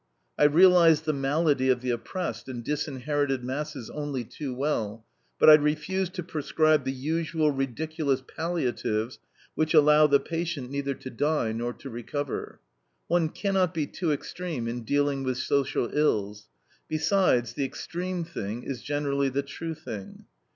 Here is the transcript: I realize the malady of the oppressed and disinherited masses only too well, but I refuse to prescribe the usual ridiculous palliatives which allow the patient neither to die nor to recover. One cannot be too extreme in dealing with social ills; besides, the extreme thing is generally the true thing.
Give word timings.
I 0.35 0.45
realize 0.45 1.01
the 1.01 1.13
malady 1.13 1.69
of 1.69 1.81
the 1.81 1.91
oppressed 1.91 2.49
and 2.49 2.63
disinherited 2.63 3.43
masses 3.43 3.87
only 3.91 4.23
too 4.23 4.51
well, 4.51 5.05
but 5.37 5.47
I 5.47 5.53
refuse 5.53 6.09
to 6.09 6.23
prescribe 6.23 6.85
the 6.85 6.91
usual 6.91 7.51
ridiculous 7.51 8.23
palliatives 8.25 9.19
which 9.53 9.75
allow 9.75 10.07
the 10.07 10.19
patient 10.19 10.71
neither 10.71 10.95
to 10.95 11.11
die 11.11 11.51
nor 11.51 11.71
to 11.73 11.87
recover. 11.91 12.59
One 13.09 13.29
cannot 13.29 13.75
be 13.75 13.85
too 13.85 14.11
extreme 14.11 14.67
in 14.67 14.85
dealing 14.85 15.21
with 15.21 15.37
social 15.37 15.91
ills; 15.93 16.49
besides, 16.87 17.53
the 17.53 17.63
extreme 17.63 18.23
thing 18.23 18.63
is 18.63 18.81
generally 18.81 19.29
the 19.29 19.43
true 19.43 19.75
thing. 19.75 20.25